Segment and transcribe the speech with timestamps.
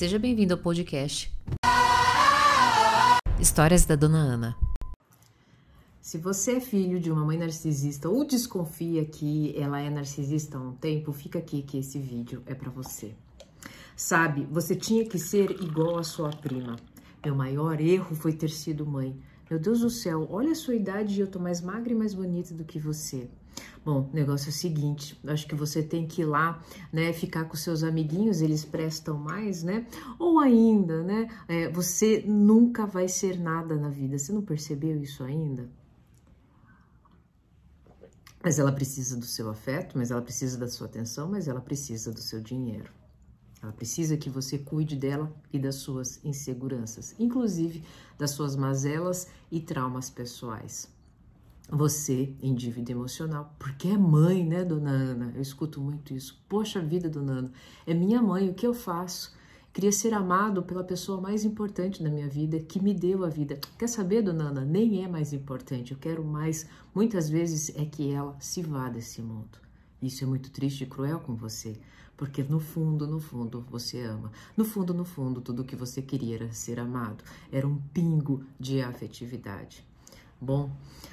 [0.00, 1.30] Seja bem-vindo ao podcast
[3.38, 4.56] Histórias da Dona Ana.
[6.00, 10.60] Se você é filho de uma mãe narcisista ou desconfia que ela é narcisista há
[10.62, 13.14] um tempo, fica aqui que esse vídeo é para você.
[13.94, 16.76] Sabe, você tinha que ser igual à sua prima.
[17.22, 19.14] Meu maior erro foi ter sido mãe.
[19.50, 22.14] Meu Deus do céu, olha a sua idade e eu tô mais magra e mais
[22.14, 23.28] bonita do que você.
[23.82, 26.62] Bom, o negócio é o seguinte, acho que você tem que ir lá,
[26.92, 29.86] né, ficar com seus amiguinhos, eles prestam mais, né?
[30.18, 34.18] Ou ainda, né, é, você nunca vai ser nada na vida.
[34.18, 35.66] Você não percebeu isso ainda?
[38.42, 42.12] Mas ela precisa do seu afeto, mas ela precisa da sua atenção, mas ela precisa
[42.12, 42.90] do seu dinheiro.
[43.62, 47.82] Ela precisa que você cuide dela e das suas inseguranças, inclusive
[48.18, 50.88] das suas mazelas e traumas pessoais.
[51.72, 55.32] Você em dívida emocional, porque é mãe, né, dona Ana?
[55.36, 56.42] Eu escuto muito isso.
[56.48, 57.52] Poxa vida, dona Ana,
[57.86, 59.32] é minha mãe, o que eu faço?
[59.72, 63.56] Queria ser amado pela pessoa mais importante da minha vida, que me deu a vida.
[63.78, 64.64] Quer saber, dona Ana?
[64.64, 65.92] Nem é mais importante.
[65.92, 69.56] Eu quero mais, muitas vezes, é que ela se vá desse mundo.
[70.02, 71.78] Isso é muito triste e cruel com você,
[72.16, 74.32] porque no fundo, no fundo, você ama.
[74.56, 77.22] No fundo, no fundo, tudo o que você queria era ser amado.
[77.52, 79.88] Era um pingo de afetividade.
[80.40, 80.70] Bom,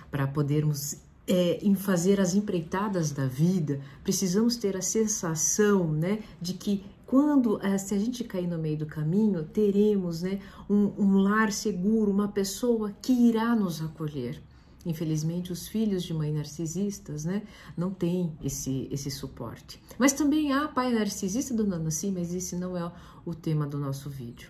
[0.10, 0.98] para podermos
[1.28, 7.62] é, em fazer as empreitadas da vida, precisamos ter a sensação né, de que quando
[7.66, 10.40] é, se a gente cair no meio do caminho, teremos né,
[10.70, 14.42] um, um lar seguro, uma pessoa que irá nos acolher.
[14.86, 17.44] Infelizmente, os filhos de mãe narcisistas, né,
[17.76, 19.82] não têm esse, esse suporte.
[19.98, 22.92] Mas também há pai narcisista, dona sim, mas esse não é
[23.26, 24.50] o tema do nosso vídeo.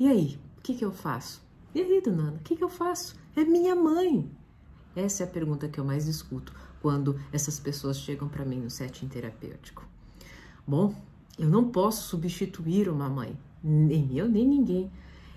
[0.00, 1.42] E aí, o que, que eu faço?
[1.74, 3.16] E aí, dona Ana, o que, que eu faço?
[3.34, 4.30] É minha mãe.
[4.94, 8.68] Essa é a pergunta que eu mais escuto quando essas pessoas chegam para mim no
[8.68, 9.86] setting terapêutico.
[10.66, 10.94] Bom,
[11.38, 14.90] eu não posso substituir uma mãe, nem eu, nem ninguém.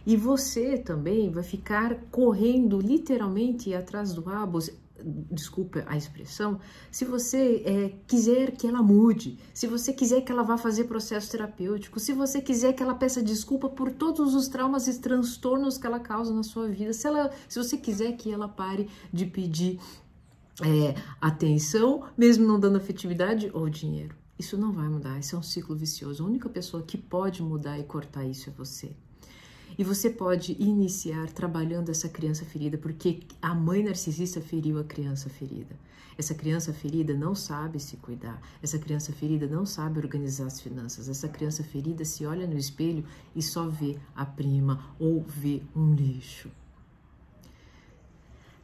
[0.05, 4.59] E você também vai ficar correndo literalmente atrás do rabo,
[5.03, 10.43] desculpa a expressão, se você é, quiser que ela mude, se você quiser que ela
[10.43, 14.87] vá fazer processo terapêutico, se você quiser que ela peça desculpa por todos os traumas
[14.87, 18.47] e transtornos que ela causa na sua vida, se, ela, se você quiser que ela
[18.47, 19.79] pare de pedir
[20.61, 24.15] é, atenção, mesmo não dando afetividade ou dinheiro.
[24.37, 26.23] Isso não vai mudar, isso é um ciclo vicioso.
[26.23, 28.95] A única pessoa que pode mudar e cortar isso é você.
[29.77, 35.29] E você pode iniciar trabalhando essa criança ferida, porque a mãe narcisista feriu a criança
[35.29, 35.75] ferida.
[36.17, 41.09] Essa criança ferida não sabe se cuidar, essa criança ferida não sabe organizar as finanças,
[41.09, 43.03] essa criança ferida se olha no espelho
[43.35, 46.49] e só vê a prima ou vê um lixo.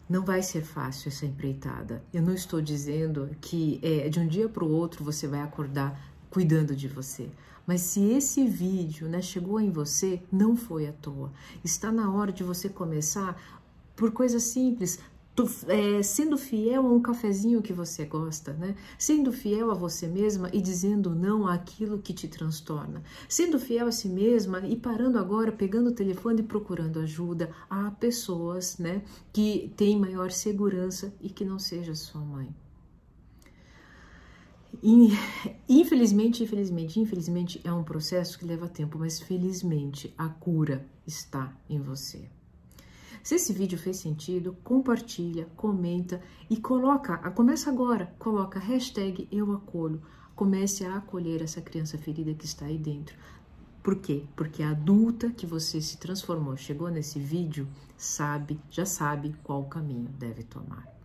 [0.07, 2.03] Não vai ser fácil essa empreitada.
[2.13, 6.11] Eu não estou dizendo que é, de um dia para o outro você vai acordar
[6.31, 7.29] cuidando de você.
[7.67, 11.31] Mas se esse vídeo né, chegou em você, não foi à toa.
[11.63, 13.39] Está na hora de você começar
[13.95, 14.99] por coisas simples,
[15.35, 18.75] tu, é, sendo fiel a um cafezinho que você gosta, né?
[18.97, 23.03] Sendo fiel a você mesma e dizendo não àquilo que te transtorna.
[23.29, 27.91] Sendo fiel a si mesma e parando agora, pegando o telefone e procurando ajuda a
[27.91, 29.03] pessoas, né?
[29.31, 32.49] Que têm maior segurança e que não seja sua mãe.
[34.83, 41.79] Infelizmente, infelizmente, infelizmente é um processo que leva tempo, mas felizmente a cura está em
[41.79, 42.27] você.
[43.21, 46.19] Se esse vídeo fez sentido, compartilha, comenta
[46.49, 50.01] e coloca, começa agora, coloca hashtag eu acolho.
[50.35, 53.15] Comece a acolher essa criança ferida que está aí dentro.
[53.83, 54.23] Por quê?
[54.35, 60.09] Porque a adulta que você se transformou, chegou nesse vídeo, sabe, já sabe qual caminho
[60.17, 61.00] deve tomar.